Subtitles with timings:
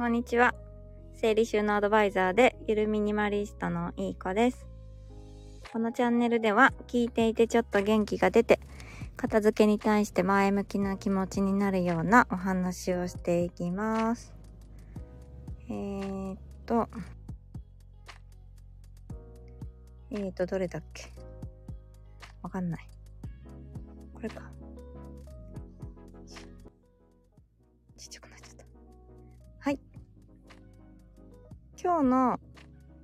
[0.00, 0.54] こんにちは。
[1.12, 4.66] 整理収納アドバイザーでゆるミニマリストのいい子です。
[5.70, 8.60] このチャンネルでは聞いていてちょっと元気が出て
[9.18, 14.32] 片付けに対して前向きな気持ちになるようなお話をしていきます。
[15.68, 16.88] えー、っと、
[20.12, 21.12] えー、っと、どれだっけ？
[22.40, 22.88] わかんない。
[24.14, 24.50] これか。
[31.82, 32.40] 今日の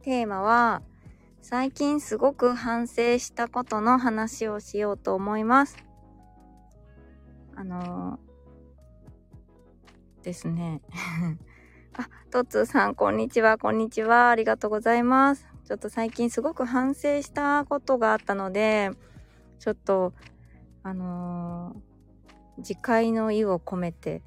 [0.03, 0.83] テーマは、
[1.41, 5.79] 最近すごく反省したことの話をしようと思います。
[7.55, 10.83] あのー、ですね。
[11.97, 14.29] あ、トッツーさん、こんにちは、こんにちは。
[14.29, 15.47] ありがとうございます。
[15.65, 18.91] ちょっと最近すごく反省したことがあったので、
[19.59, 20.13] ちょっと、
[20.83, 24.21] あのー、自戒の意を込めて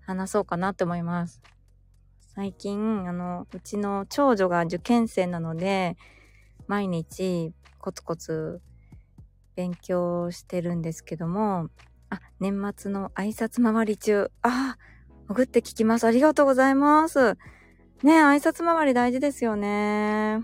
[0.00, 1.40] 話そうかなって思います。
[2.38, 5.96] 最近、あの、うちの長女が受験生なので、
[6.68, 8.60] 毎日コツコツ
[9.56, 11.68] 勉強してるんですけども、
[12.10, 14.30] あ、年末の挨拶回り中。
[14.42, 14.76] あ、
[15.26, 16.04] 潜って聞きます。
[16.04, 17.36] ありがとうございます。
[18.04, 20.38] ね挨拶回り大事ですよね。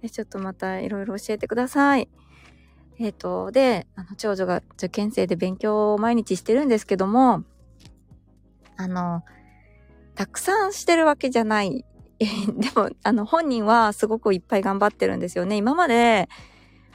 [0.00, 2.08] え、ちょっとまたいろいろ教えてください。
[3.00, 7.42] えっ、ー、と、で、あの、長女が受験生で勉強を毎日してるんですけども、
[8.76, 9.24] あの、
[10.14, 11.84] たくさんしてるわけじゃない。
[12.18, 12.26] で
[12.74, 15.56] も、あの、本人はすごくいっぱい頑張ってるんですよね。
[15.56, 16.28] 今まで、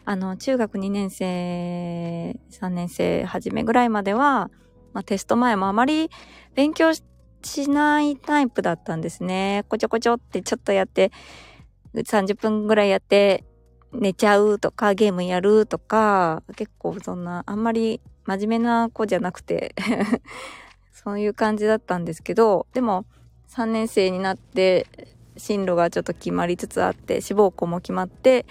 [0.05, 4.49] あの、中学2年生、3年生初めぐらいまでは、
[4.93, 6.09] まあ、テスト前もあまり
[6.55, 9.65] 勉強しないタイプだったんですね。
[9.67, 11.11] こちょこちょってちょっとやって、
[11.93, 13.43] 30分ぐらいやって
[13.91, 19.75] 寝ちゃうとか、ゲームやるとか、結構そんな、あんまり真面目な子じゃなくて
[20.91, 23.05] そういう感じだったんですけど、でも
[23.49, 24.87] 3年生になって
[25.37, 28.45] 進路がちょっと決まりつつあって志望校も決まって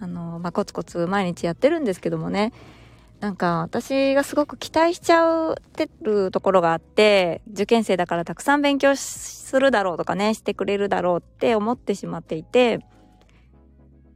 [0.00, 2.52] あの、まあ、コツコツ毎日やってるんですけどもね。
[3.20, 12.80] なんか私がすごく期待しちゃってるところがあって受験生だからたくさん勉強するだろうとかねしてくれるだろうって思ってしまっていて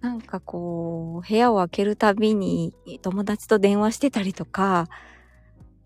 [0.00, 4.88] なんかこう部屋を開けるたびに友達と電話してたりとか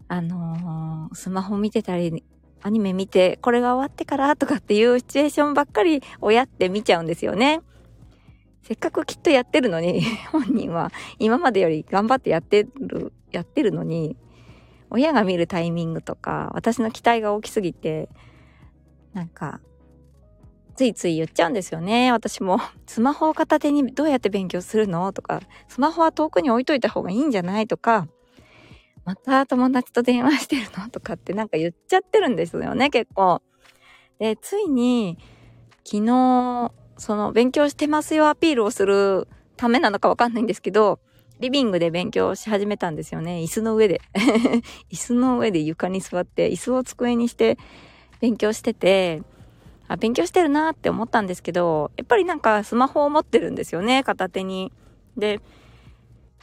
[0.06, 2.25] あのー、スマホ見てたり、
[2.62, 7.60] アニメ見て、これが終わってからとかっていうシチュエーションばっかり親って見ちゃうんですよね。
[8.62, 14.16] せっかくきっとやってるのに、 本人は今までより頑張ってやってる、やってるのに、
[14.91, 18.08] 親が見るタイミングとか、私の期待が大きすぎて、
[19.14, 19.60] なんか、
[20.76, 22.12] ついつい言っちゃうんですよね。
[22.12, 28.06] 私も、 スマホを片手にどうやって勉強するのとか、スマホは遠くに置いといた方がいいんじゃないとか、
[29.08, 30.91] また友達と電話してるの？
[30.91, 33.41] とかってなんか言っちゃってるんですよね、結構。
[34.19, 35.16] で、ついに、
[35.82, 39.26] 昨日、その勉強してますよアピールをする
[39.56, 41.00] ためなのかわかんないんですけど、
[41.41, 43.36] リビングで勉強し始めたんですよね。
[43.38, 44.02] 椅子の上で。
[44.92, 47.56] 椅子の上で床に座って、椅子を机にして
[48.20, 49.22] 勉強してて、
[49.86, 54.70] あ、勉強してるなって思ったんですけど、やっぱりなんかスマホを持ってるんですよね、片手に。
[55.16, 55.40] で、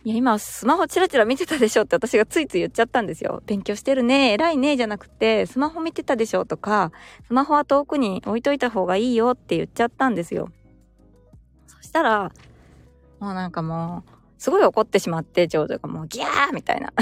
[0.05, 3.41] いや、今、スマホチラチラ見てたでしょって私がついつい言っちゃったんですよ。
[3.47, 6.91] 勉強してるね、偉いね、じゃなくて、スマホ見てたでしょとか、
[7.25, 10.49] スマホは遠くに置いといた方がいいよって言っちゃったんですよ。
[11.65, 12.31] そしたら、
[13.19, 16.93] もうなんかもう、すごい怒ってしまって、長女がもうギャーみたいな。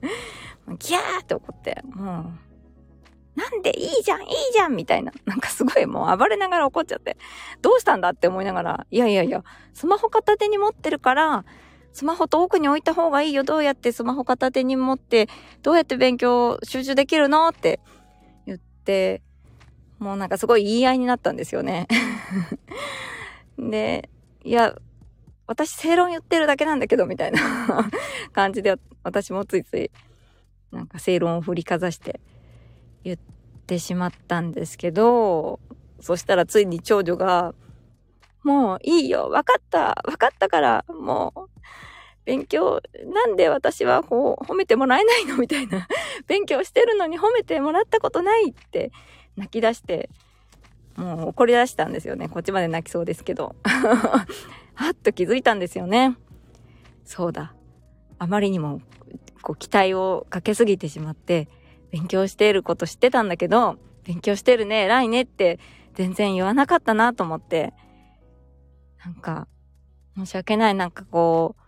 [0.78, 5.12] ギャーって怒って、もう、なんでいいじゃん、いいじゃんみたいな。
[5.24, 7.16] なんかすごいもう暴れながら怒っちゃって、
[7.62, 11.46] どうしたんだって思いながら、いやいやいや、スマホ片手に持ってるから、
[11.94, 13.44] スマホ遠くに置いた方がいいよ。
[13.44, 15.28] どうやってスマホ片手に持って、
[15.62, 17.48] どうやって勉強集中できるの？
[17.48, 17.78] って
[18.46, 19.22] 言って、
[20.00, 21.86] もうなんかすごい言い合いになったんですよね。
[23.56, 24.10] で、
[24.42, 24.74] いや、
[25.46, 27.40] 私正論言ってるだけなんだけど、みたいな
[28.34, 28.74] 感じで、
[29.04, 29.92] 私もついつい、
[30.72, 32.18] なんか正論を振りかざして
[33.04, 33.18] 言っ
[33.68, 35.60] てしまったんですけど、
[36.00, 37.54] そしたらついに長女が、
[38.44, 41.48] もういいよ、わかった、わかったから、もう、
[42.24, 42.80] 勉強、
[43.12, 45.36] なんで私はこう、褒めてもらえないの？
[45.36, 45.88] みたいな。
[46.28, 48.92] 勉強してるのに褒めてもらったことないって
[49.36, 50.08] 泣き出して、
[50.96, 52.28] もう怒り出したんですよね。
[52.28, 53.56] こっちまで泣きそうですけど。
[54.74, 56.16] はっと気づいたんですよね。
[57.04, 57.54] そうだ。
[58.18, 58.80] あまりにも、
[59.42, 61.48] こう、期待をかけすぎてしまって、
[61.90, 65.58] 勉強していること知ってたんだけど、勉強してるね、偉いねって
[65.94, 67.72] 全然言わなかったなと思って、
[69.04, 69.46] なんか、
[70.16, 71.62] 申し訳ない、なんかこう、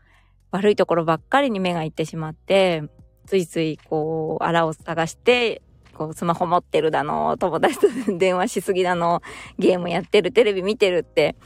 [0.52, 2.84] 悪いところばっかりに目がいってしまって、
[3.26, 5.62] ついついこう、あらを探して、
[5.94, 9.22] こう、スマホ持ってるだの、友達と電話しすぎだの、
[9.58, 11.36] ゲームやってる、テレビ見てるって、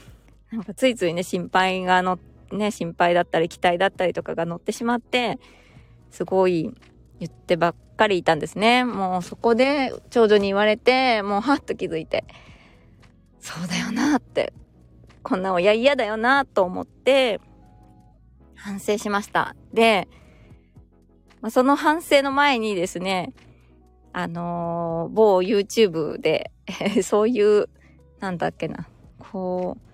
[0.51, 2.19] なんかついついね、心配がの、
[2.51, 5.39] ね、心配だったり、期待だったりとかが乗ってしまって、
[6.11, 6.71] すごい
[7.19, 8.83] 言ってばっかりいたんですね。
[8.83, 12.25] もうそこで長女に言われて、もうはっと気づいて、
[13.39, 14.53] そうだよなって、
[15.23, 17.39] こんな親嫌だよなと思って、
[18.55, 19.55] 反省しました。
[19.73, 20.07] で、
[21.49, 23.33] その反省の前にですね、
[24.13, 26.51] あのー、某 YouTube で
[27.03, 27.69] そういう、
[28.19, 28.87] なんだっけな、
[29.17, 29.91] こう、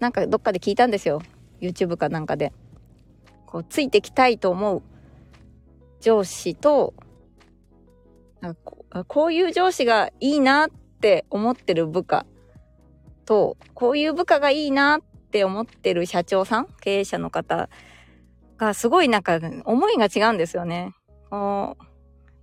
[0.00, 1.20] なんかどっかで聞いたんですよ。
[1.60, 2.52] YouTube かなんかで。
[3.44, 4.82] こう、ついてきたいと思う
[6.00, 6.94] 上司と、
[9.08, 12.24] こういう上司がいいなって思ってる部下
[13.26, 15.00] と、こういう部下がいいなっ
[15.30, 17.68] て思ってる社長さん、経営者の方
[18.56, 20.94] がすごいなんか思いが違うんですよね。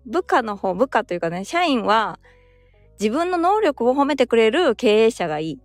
[0.05, 2.19] 部下の方、部下というかね、社員は
[2.99, 5.57] 自分の能力を褒めてくれる経営者がいいっ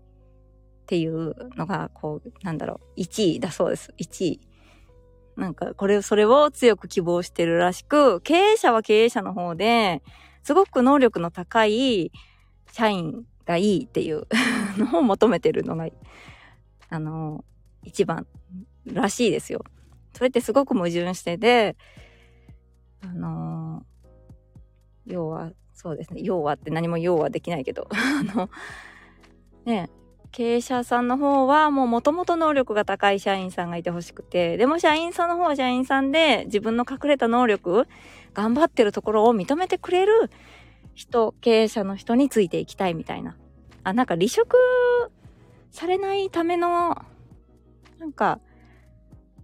[0.86, 3.92] ていうのが、こう、なんだろう、1位だそうです。
[3.98, 4.40] 1位。
[5.36, 10.02] なんか、これ、それを強く希望してるらしく、経営者は経営者の方で、
[10.42, 12.10] すごく能力の高い
[12.72, 14.26] 社員がいいっていう
[14.76, 15.88] のを求めてるのが、
[16.90, 17.44] あの、
[17.82, 18.26] 一番
[18.84, 19.64] らしいですよ。
[20.12, 21.76] それってすごく矛盾してて、
[23.00, 23.84] あの
[25.06, 28.50] 要は、そうですね、要はって何も要はできないけど、 あの、
[29.64, 29.88] ね、
[30.30, 37.86] 経営者さんの方はもう元々能力が高い社員さんがいてほしくて、でも社員さんの方は社員さんで自分の隠れた能力、
[38.34, 40.30] 頑張ってるところを認めてくれる
[40.98, 43.36] 人、経営者の人についていきたいみたいな。
[43.84, 44.56] あ、なんか離職
[45.70, 47.00] されないための、
[48.00, 48.40] なんか、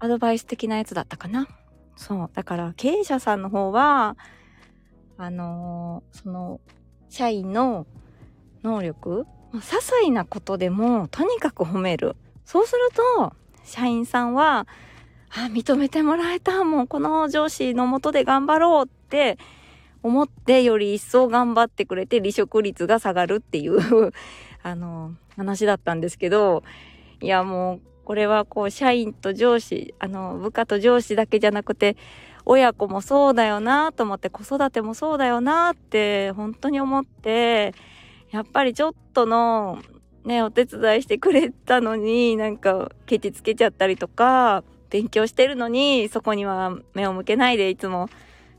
[0.01, 1.47] アドバイス的なやつだったかな。
[1.95, 2.31] そう。
[2.35, 4.17] だから経営者さんの方は、
[5.17, 6.61] あのー、その、
[7.09, 7.87] 社員の
[8.65, 12.17] 能力些細なことでもとにかく褒める。
[12.45, 12.81] そうする
[13.17, 14.67] と、社員さんは、
[15.31, 16.65] あ、認めてもらえた。
[16.65, 19.39] もうこの上司のもとで頑張ろうって
[20.05, 23.79] 思ってより一層頑張ってくれて離職率が下がるっていう
[24.63, 26.63] あの、話だったんですけど、
[27.23, 31.97] いやもう、これはこう、社員と上司、あの、部下と上司だけじゃなくて、
[32.45, 37.73] 親子もそうだよなと思って、子育てもそうだよなって本当に思って、
[38.31, 39.79] やっぱりちょっとの、
[40.27, 48.11] ね、お手伝いしてくれたのに、なんか、ケチつけちゃったりとか、勉強してるのに、そこには目を向けないで、いつも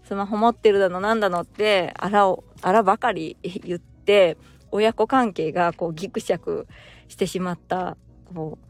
[0.05, 4.37] スマホ持ってるだのなんだのって、あらを、あらばかり言って、
[4.71, 6.67] 親子関係がこうギクシャク
[7.07, 7.97] してしまった、
[8.33, 8.67] こう、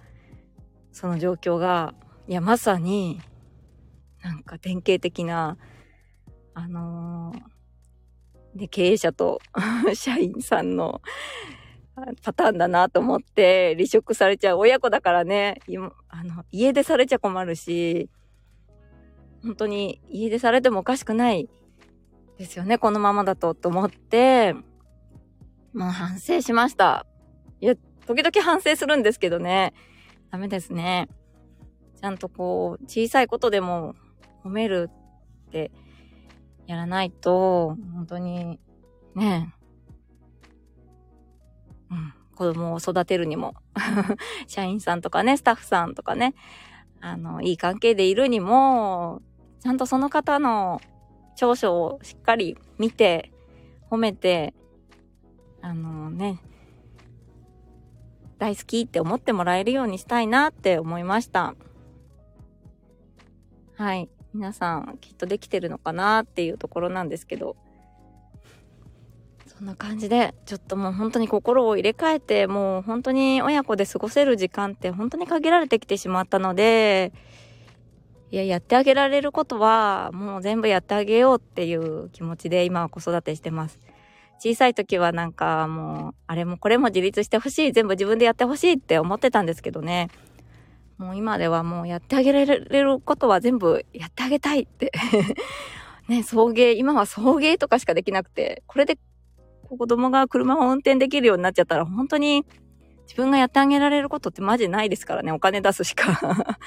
[0.92, 1.94] その状況が、
[2.28, 3.22] いや、まさに、
[4.24, 5.58] なんか典型的な、
[6.54, 7.56] あのー
[8.56, 9.42] で、経営者と
[9.94, 11.02] 社員さんの
[12.24, 15.60] パターンだなと思って離職されちゃう親子だからね、
[16.10, 18.10] あの、家出されちゃ困るし、
[19.46, 21.48] 本当に家出されてもおかしくない
[22.40, 24.54] ですよね、このままだと、と思って、
[25.74, 27.06] もう反省しました。
[27.62, 27.76] いや、
[28.08, 29.74] 時々反省するんですけどね、
[30.32, 31.08] ダメですね。
[32.02, 33.94] ちゃんとこう、小さいことでも
[34.44, 34.90] 褒める
[35.48, 35.72] って
[36.66, 38.60] やらないと、本当に、
[39.14, 39.54] ね。
[41.92, 43.54] うん、子供を育てるにも。
[44.48, 46.34] 社員さんとかね、スタッフさんとかね、
[47.00, 49.22] あの、いい関係でいるにも、
[49.66, 50.80] ちゃんとその方の
[51.36, 53.32] 長所をしっかり見て、
[53.90, 54.54] 褒めて、
[55.60, 56.40] あのね、
[58.38, 61.56] 大好きって思ってもらえるようにしたいなって思いました。
[63.76, 64.08] はい。
[64.36, 67.56] 皆さんきっとできてるのかなっていうところなんですけど
[69.48, 77.14] そんな感じでちょっともう本当に心を入れ替えてもう本当に親子で過ごせる時間って本当に限られてきてしまったので
[78.32, 83.80] いややってあげられることはもう全部やってあげようっていう気持ちで今は子育てしてます。
[84.40, 90.10] 小さい時はなんかもうあれもこれも自立してほしい全部自分でやってほしいって思ってたんですけどね。
[90.98, 94.92] もう今ではもうやってあげられることは全部やってあげたいって。
[96.08, 99.00] ね、送迎、今は送迎とかしかできなくて、これで
[99.68, 102.46] 子供が車を運転できるようになっちゃったら本当に
[103.06, 106.60] 自分がやってあげられることってマジないですからね、お金出すしか。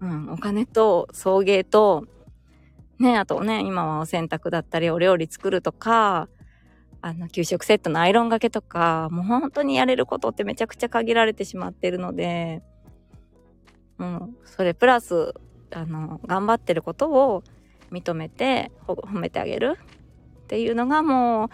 [0.00, 2.06] うん、お金と送迎と、
[2.98, 6.28] ね、あとね、今はお洗濯だったりお料理作るとか、
[7.02, 12.62] あの、給食セットのアイロンがけとか、もう本当にやれることってめちゃくちゃ限られてしまってるので、
[13.98, 15.34] うん、それプラス、
[15.70, 17.42] あの、頑張ってることを
[17.90, 19.78] 認めて、褒めてあげる
[20.44, 21.48] っていうのがもう、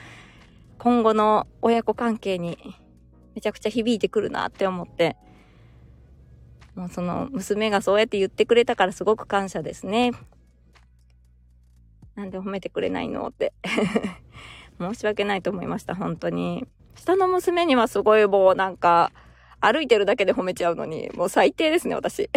[0.79, 2.59] 今後の親子関係に
[3.35, 5.17] めちゃくちゃ響いてくるなって思って、
[6.77, 10.13] もうその娘がそうやって言ってくれたからすごく感謝ですね。
[12.15, 13.53] なんで褒めてくれないのって
[14.79, 16.67] 申し訳ないと思いました、本当に。
[16.95, 19.11] 下の娘にはすごいもうなんか、
[19.61, 22.31] 歩いてるだけで褒めちゃうのに、もう最低ですね、私。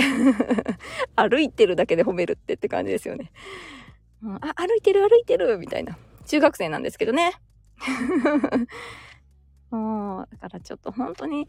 [1.15, 3.31] 歩いてるだけで褒めるってって感じですよね。
[4.23, 5.97] うん、あ、歩いてる歩いてるみたいな。
[6.25, 7.33] 中学生なんですけどね。
[9.71, 11.47] もう、だからちょっと本当に、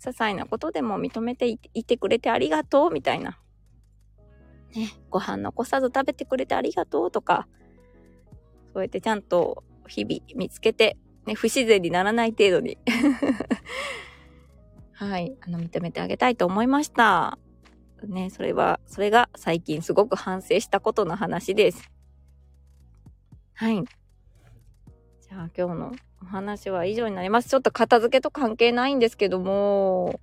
[0.00, 3.38] 些細なことでも認めていてくれてありがとうみたいな。
[4.74, 7.48] ね、ご飯残さず食べてくれてありがとうとか、
[8.72, 12.78] そうやってちゃんと日々見つけて、ね、不自然にならない程度に
[14.92, 17.38] はい、あの、認めてあげたいと思いました。
[18.02, 21.90] ね、それは、それが最近すごく反省したことの話です。
[23.54, 23.84] はい。
[25.20, 27.48] じゃあ今日のお話は以上になります。
[27.48, 30.20] ちょっと片付けと関係ないんですけども、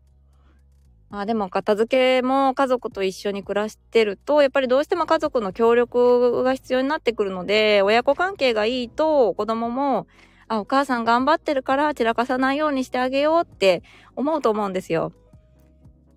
[1.09, 10.07] まあでも片付けも家族と一緒に暮らしてると、やっぱりどうしても家族の協力が必要になってくるので、親子関係がいいと子供も、
[10.47, 13.81] あ、お母さん頑張ってるから散らかさないようにしてあげようって
[14.15, 15.13] 思うと思うんですよ。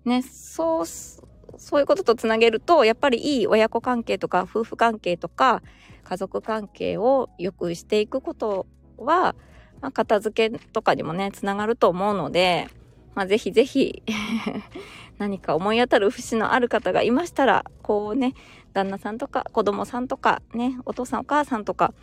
[0.05, 5.61] ね、そう、そういうこととつなげると、やっぱりいい親子関係とか夫婦関係とか
[6.03, 8.65] 家族関係を良くしていくこと
[8.97, 9.35] は、
[9.81, 12.67] まあ、片付けとかにもね、つながると思うので、
[13.15, 14.03] まあ、ぜひぜひ
[15.17, 18.33] 何か思い当たる節のある方がいましたら、こうね、
[18.73, 21.93] 旦那さんとか子供さんとかね、お父さんお母さんとか、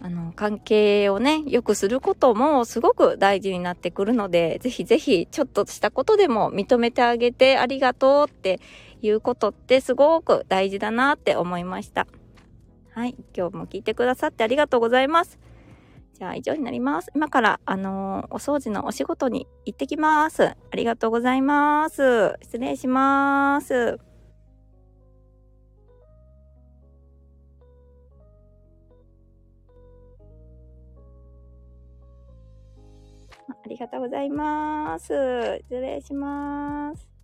[0.00, 8.60] あの、関係をね、良くすることもすごく大事になってくるので、ぜひぜひちょっとしたことでも認めてあげてありがとうって
[9.00, 12.06] いうことってすごく大事だなって思いました。
[12.90, 13.14] はい。
[13.36, 15.38] 今日も聞いてくださってありがとうございます。
[16.18, 17.10] じゃあ以上になります。
[17.14, 20.44] 今から、あのー、お掃除のお仕事に行ってきます。
[20.44, 22.34] ありがとうございます。
[22.42, 23.98] 失礼します。
[33.48, 35.12] ありがとうございます。
[35.68, 37.15] 失礼します。